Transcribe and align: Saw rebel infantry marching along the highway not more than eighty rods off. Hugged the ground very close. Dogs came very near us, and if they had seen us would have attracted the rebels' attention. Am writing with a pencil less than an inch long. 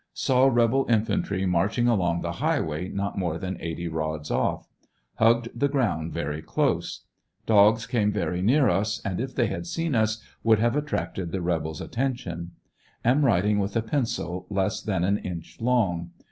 Saw 0.15 0.47
rebel 0.47 0.87
infantry 0.89 1.45
marching 1.45 1.87
along 1.87 2.21
the 2.23 2.31
highway 2.41 2.87
not 2.89 3.19
more 3.19 3.37
than 3.37 3.57
eighty 3.61 3.87
rods 3.87 4.31
off. 4.31 4.67
Hugged 5.17 5.49
the 5.53 5.67
ground 5.67 6.11
very 6.11 6.41
close. 6.41 7.01
Dogs 7.45 7.85
came 7.85 8.11
very 8.11 8.41
near 8.41 8.67
us, 8.67 8.99
and 9.05 9.19
if 9.19 9.35
they 9.35 9.45
had 9.45 9.67
seen 9.67 9.93
us 9.93 10.19
would 10.43 10.57
have 10.57 10.75
attracted 10.75 11.31
the 11.31 11.43
rebels' 11.43 11.81
attention. 11.81 12.53
Am 13.05 13.23
writing 13.23 13.59
with 13.59 13.75
a 13.75 13.83
pencil 13.83 14.47
less 14.49 14.81
than 14.81 15.03
an 15.03 15.19
inch 15.19 15.59
long. 15.61 16.09